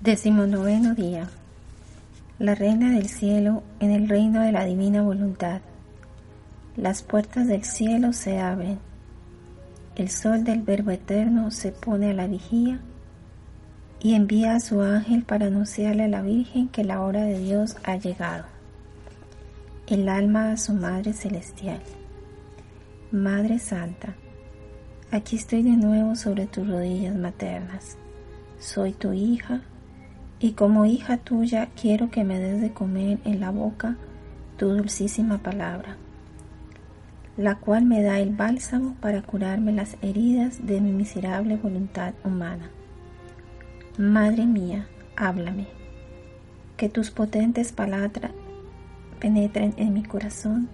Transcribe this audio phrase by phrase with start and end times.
[0.00, 1.28] Decimonoveno día.
[2.38, 5.60] La Reina del Cielo en el reino de la Divina Voluntad.
[6.74, 8.78] Las puertas del cielo se abren.
[9.96, 12.80] El sol del Verbo Eterno se pone a la vigía
[14.00, 17.76] y envía a su ángel para anunciarle a la Virgen que la hora de Dios
[17.84, 18.46] ha llegado.
[19.86, 21.82] El alma a su Madre Celestial.
[23.12, 24.14] Madre Santa,
[25.10, 27.98] aquí estoy de nuevo sobre tus rodillas maternas.
[28.58, 29.60] Soy tu hija
[30.40, 33.96] y como hija tuya quiero que me des de comer en la boca
[34.56, 35.96] tu dulcísima palabra,
[37.36, 42.70] la cual me da el bálsamo para curarme las heridas de mi miserable voluntad humana.
[43.98, 45.66] Madre mía, háblame,
[46.78, 48.32] que tus potentes palabras
[49.18, 50.68] penetren en mi corazón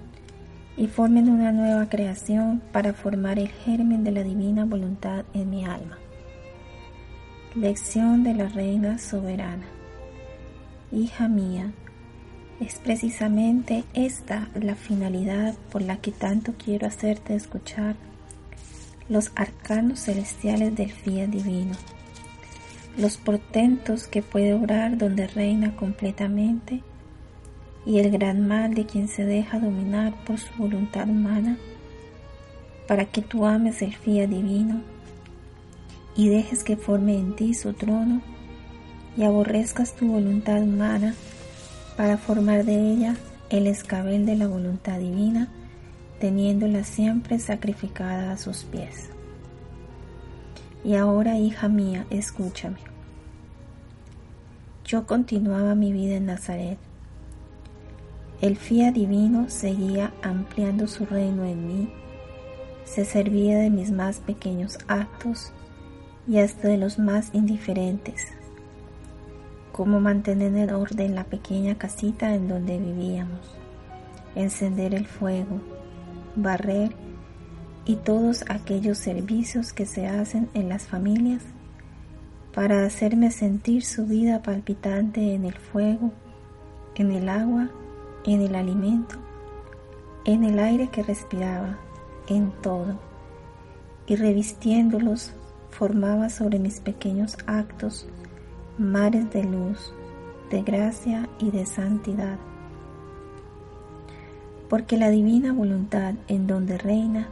[0.77, 5.65] y formen una nueva creación para formar el germen de la divina voluntad en mi
[5.65, 5.99] alma.
[7.57, 9.65] Lección de la Reina Soberana.
[10.93, 11.73] Hija mía,
[12.61, 17.97] es precisamente esta la finalidad por la que tanto quiero hacerte escuchar
[19.09, 21.73] los arcanos celestiales del fiat divino,
[22.99, 26.83] los portentos que puede obrar donde reina completamente
[27.87, 31.57] y el gran mal de quien se deja dominar por su voluntad humana,
[32.87, 34.83] para que tú ames el fiat divino
[36.17, 38.23] y dejes que forme en ti su trono
[39.17, 41.15] y aborrezcas tu voluntad humana
[41.97, 43.17] para formar de ella
[43.51, 45.49] el escabel de la voluntad divina,
[46.21, 49.11] teniéndola siempre sacrificada a sus pies.
[50.85, 52.79] Y ahora, hija mía, escúchame.
[54.85, 56.79] Yo continuaba mi vida en Nazaret.
[58.41, 61.93] El fía divino seguía ampliando su reino en mí,
[62.85, 65.53] se servía de mis más pequeños actos
[66.29, 68.29] y hasta de los más indiferentes,
[69.73, 73.55] como mantener en orden la pequeña casita en donde vivíamos,
[74.35, 75.61] encender el fuego,
[76.35, 76.93] barrer
[77.85, 81.43] y todos aquellos servicios que se hacen en las familias
[82.53, 86.11] para hacerme sentir su vida palpitante en el fuego,
[86.95, 87.69] en el agua,
[88.25, 89.17] en el alimento,
[90.25, 91.79] en el aire que respiraba,
[92.29, 92.99] en todo,
[94.07, 95.35] y revistiéndolos
[95.77, 98.07] formaba sobre mis pequeños actos
[98.79, 99.93] mares de luz,
[100.51, 102.39] de gracia y de santidad.
[104.71, 107.29] Porque la divina voluntad en donde reina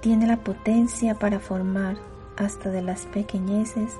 [0.00, 1.96] tiene la potencia para formar
[2.36, 3.92] hasta de las pequeñeces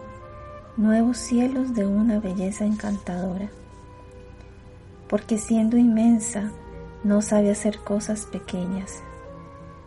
[0.77, 3.49] nuevos cielos de una belleza encantadora.
[5.09, 6.51] Porque siendo inmensa
[7.05, 9.03] no sabe hacer cosas pequeñas,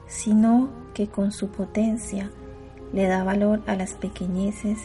[0.07, 2.31] sino que con su potencia
[2.93, 4.79] le da valor a las pequeñeces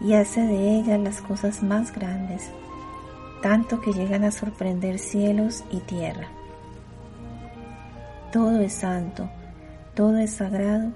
[0.00, 2.50] y hace de ellas las cosas más grandes,
[3.42, 6.28] tanto que llegan a sorprender cielos y tierra.
[8.32, 9.28] Todo es santo,
[9.94, 10.92] todo es sagrado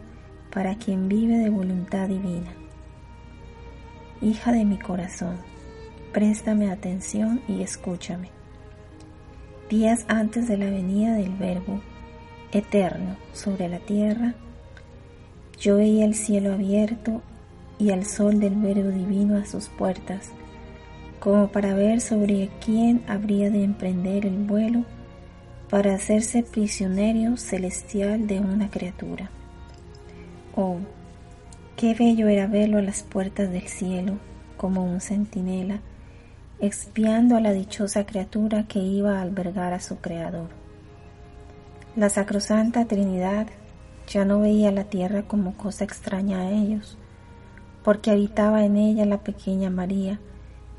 [0.52, 2.52] para quien vive de voluntad divina.
[4.20, 5.36] Hija de mi corazón,
[6.12, 8.30] préstame atención y escúchame.
[9.70, 11.80] Días antes de la venida del Verbo
[12.52, 14.34] eterno sobre la tierra,
[15.58, 17.22] yo veía el cielo abierto
[17.78, 20.30] y al sol del verbo divino a sus puertas,
[21.20, 24.84] como para ver sobre quién habría de emprender el vuelo
[25.70, 29.30] para hacerse prisionero celestial de una criatura.
[30.54, 30.78] Oh,
[31.76, 34.18] qué bello era verlo a las puertas del cielo,
[34.56, 35.80] como un centinela,
[36.60, 40.50] expiando a la dichosa criatura que iba a albergar a su Creador.
[41.96, 43.48] La Sacrosanta Trinidad
[44.12, 46.98] ya no veía la tierra como cosa extraña a ellos,
[47.82, 50.20] porque habitaba en ella la pequeña María,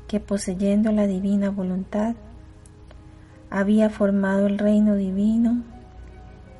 [0.06, 2.14] que poseyendo la divina voluntad,
[3.50, 5.64] había formado el reino divino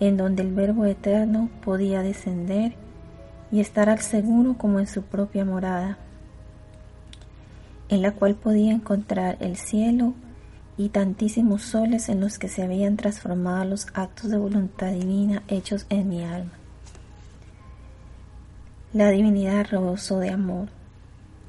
[0.00, 2.74] en donde el Verbo eterno podía descender
[3.52, 5.98] y estar al seguro como en su propia morada,
[7.88, 10.14] en la cual podía encontrar el cielo
[10.76, 15.86] y tantísimos soles en los que se habían transformado los actos de voluntad divina hechos
[15.88, 16.63] en mi alma.
[18.94, 20.68] La divinidad rebosó de amor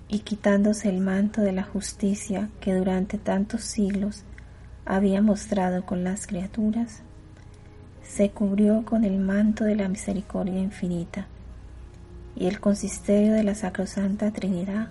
[0.07, 4.23] y quitándose el manto de la justicia que durante tantos siglos
[4.83, 7.03] había mostrado con las criaturas,
[8.01, 11.27] se cubrió con el manto de la misericordia infinita
[12.35, 14.87] y el consisterio de la Sacrosanta Trinidad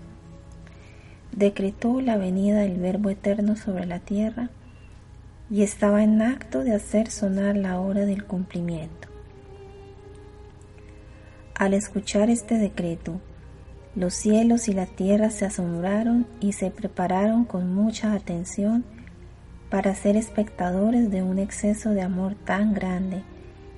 [1.32, 4.48] decretó la venida del Verbo Eterno sobre la tierra
[5.50, 9.13] y estaba en acto de hacer sonar la hora del cumplimiento.
[11.56, 13.20] Al escuchar este decreto,
[13.94, 18.84] Los cielos y la tierra se asombraron y se prepararon con mucha atención
[19.70, 23.22] para ser espectadores de un exceso de amor tan grande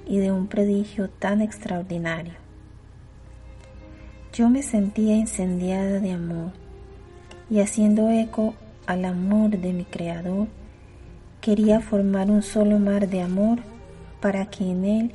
[0.06, 2.32] y de un prodigio tan extraordinario.
[4.32, 6.52] Yo me sentía incendiada de amor
[7.50, 8.54] y haciendo eco
[8.86, 10.48] al amor de mi Creador,
[11.42, 13.58] quería formar un solo mar de amor
[14.22, 15.14] para que en él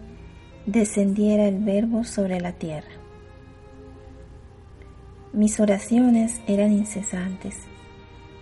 [0.65, 2.91] descendiera el Verbo sobre la tierra.
[5.33, 7.55] Mis oraciones eran incesantes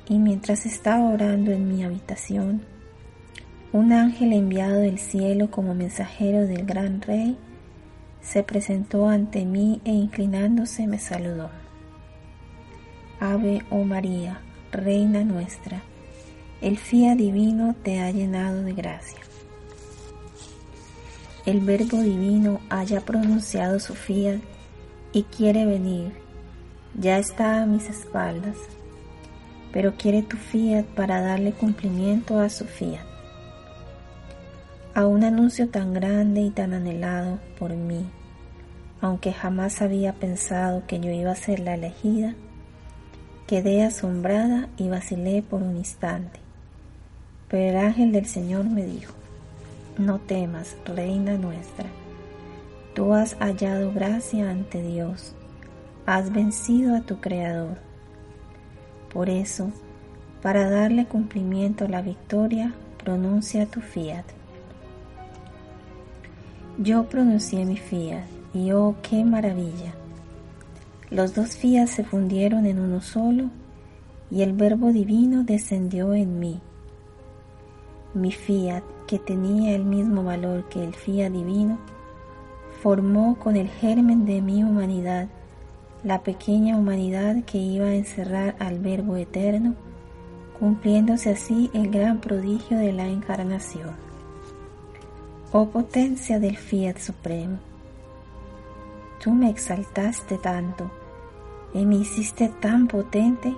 [0.07, 2.61] y mientras estaba orando en mi habitación,
[3.71, 7.37] un ángel enviado del cielo como mensajero del gran rey
[8.21, 11.51] se presentó ante mí e inclinándose me saludó.
[13.19, 14.41] Ave, oh María,
[14.71, 15.83] Reina nuestra,
[16.61, 19.28] el fía divino te ha llenado de gracia.
[21.49, 24.39] El Verbo divino haya pronunciado su fiat
[25.11, 26.11] y quiere venir,
[26.93, 28.55] ya está a mis espaldas,
[29.73, 33.01] pero quiere tu fiat para darle cumplimiento a su fiat.
[34.93, 38.05] A un anuncio tan grande y tan anhelado por mí,
[39.01, 42.35] aunque jamás había pensado que yo iba a ser la elegida,
[43.47, 46.39] quedé asombrada y vacilé por un instante.
[47.47, 49.18] Pero el ángel del Señor me dijo,
[49.99, 51.85] no temas, reina nuestra,
[52.95, 55.35] tú has hallado gracia ante Dios,
[56.05, 57.77] has vencido a tu Creador.
[59.13, 59.71] Por eso,
[60.41, 62.73] para darle cumplimiento a la victoria,
[63.03, 64.25] pronuncia tu fiat.
[66.77, 68.23] Yo pronuncié mi fiat
[68.53, 69.93] y oh, qué maravilla.
[71.11, 73.49] Los dos fiat se fundieron en uno solo
[74.31, 76.61] y el Verbo Divino descendió en mí.
[78.19, 81.79] Mi fiat, que tenía el mismo valor que el fiat divino,
[82.81, 85.27] formó con el germen de mi humanidad
[86.03, 89.75] la pequeña humanidad que iba a encerrar al Verbo eterno,
[90.57, 93.95] cumpliéndose así el gran prodigio de la encarnación.
[95.51, 97.57] Oh potencia del fiat supremo,
[99.21, 100.89] tú me exaltaste tanto
[101.73, 103.55] y me hiciste tan potente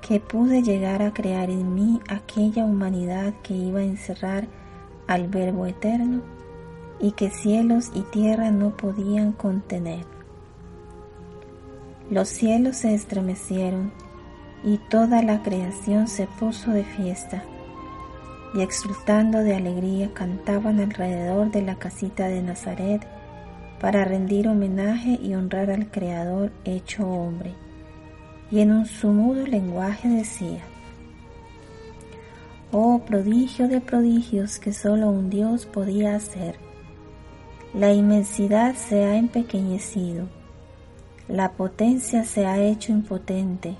[0.00, 4.46] que pude llegar a crear en mí aquella humanidad que iba a encerrar
[5.06, 6.22] al Verbo eterno
[6.98, 10.04] y que cielos y tierra no podían contener.
[12.10, 13.92] Los cielos se estremecieron
[14.64, 17.42] y toda la creación se puso de fiesta
[18.54, 23.06] y exultando de alegría cantaban alrededor de la casita de Nazaret
[23.80, 27.54] para rendir homenaje y honrar al Creador hecho hombre
[28.50, 30.62] y en un sumudo lenguaje decía,
[32.72, 36.56] Oh prodigio de prodigios que solo un Dios podía hacer.
[37.74, 40.28] La inmensidad se ha empequeñecido,
[41.28, 43.76] la potencia se ha hecho impotente,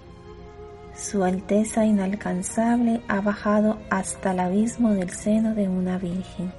[0.95, 6.53] su alteza inalcanzable ha bajado hasta el abismo del seno de una virgen,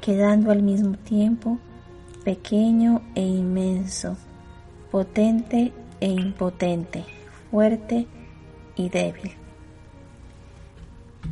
[0.00, 1.58] quedando al mismo tiempo
[2.24, 4.16] pequeño e inmenso,
[4.90, 7.17] potente e impotente
[7.50, 8.06] fuerte
[8.76, 9.32] y débil.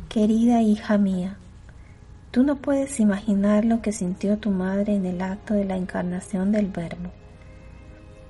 [0.09, 1.37] Querida hija mía,
[2.31, 6.51] tú no puedes imaginar lo que sintió tu madre en el acto de la encarnación
[6.51, 7.11] del Verbo.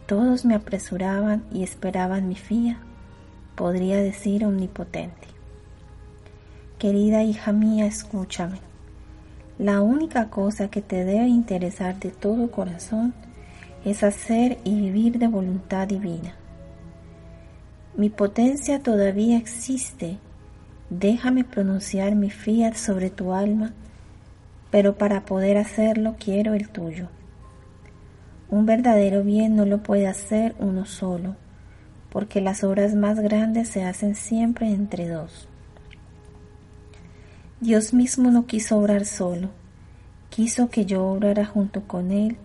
[0.06, 2.80] Todos me apresuraban y esperaban mi fía,
[3.56, 5.28] podría decir omnipotente.
[6.80, 8.60] Querida hija mía, escúchame.
[9.58, 13.14] La única cosa que te debe interesar de todo corazón
[13.84, 16.36] es hacer y vivir de voluntad divina
[17.98, 20.20] mi potencia todavía existe.
[20.92, 23.74] Déjame pronunciar mi fiat sobre tu alma,
[24.70, 27.08] pero para poder hacerlo quiero el tuyo.
[28.50, 31.36] Un verdadero bien no lo puede hacer uno solo,
[32.12, 35.50] porque las obras más grandes se hacen siempre entre dos.
[37.62, 39.50] Dios mismo no quiso obrar solo,
[40.30, 42.38] quiso que yo obrara junto con Él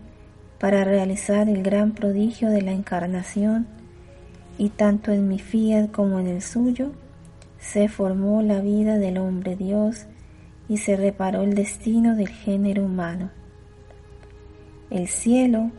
[0.59, 3.81] para realizar el gran prodigio de la encarnación
[4.59, 6.92] y tanto en mi fiat como en el suyo
[7.59, 10.06] se formó la vida del hombre Dios
[10.68, 13.30] y se reparó el destino del género humano.
[14.90, 15.71] El cielo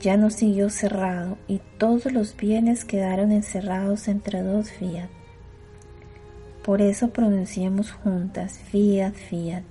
[0.00, 5.08] ya no siguió cerrado y todos los bienes quedaron encerrados entre dos fiat.
[6.62, 9.64] Por eso pronunciemos juntas fiat, fiat,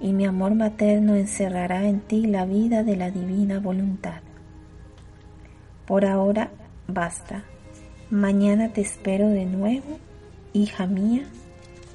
[0.00, 4.20] y mi amor materno encerrará en ti la vida de la divina voluntad.
[5.86, 6.50] Por ahora
[6.88, 7.44] basta.
[8.10, 9.98] Mañana te espero de nuevo,
[10.52, 11.24] hija mía,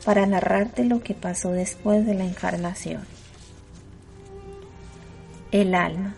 [0.06, 3.04] para narrarte lo que pasó después de la encarnación.
[5.52, 6.16] El alma.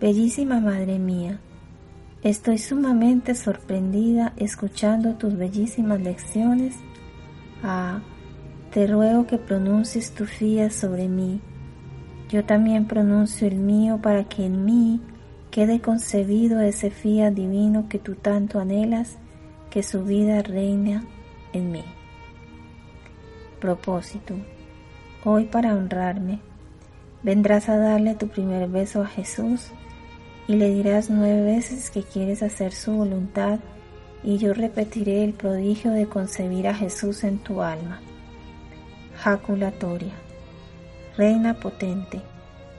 [0.00, 1.40] Bellísima madre mía,
[2.26, 6.74] Estoy sumamente sorprendida escuchando tus bellísimas lecciones.
[7.62, 8.00] Ah,
[8.72, 11.40] te ruego que pronuncies tu fía sobre mí.
[12.28, 15.00] Yo también pronuncio el mío para que en mí
[15.56, 19.16] quede concebido ese fía divino que tú tanto anhelas,
[19.70, 21.02] que su vida reina
[21.54, 21.82] en mí.
[23.58, 24.34] Propósito.
[25.24, 26.40] Hoy para honrarme,
[27.22, 29.70] vendrás a darle tu primer beso a Jesús
[30.46, 33.58] y le dirás nueve veces que quieres hacer su voluntad
[34.22, 38.02] y yo repetiré el prodigio de concebir a Jesús en tu alma.
[39.16, 40.12] Jaculatoria.
[41.16, 42.20] Reina potente,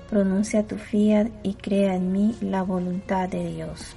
[0.09, 3.95] pronuncia tu fiat y crea en mí la voluntad de Dios.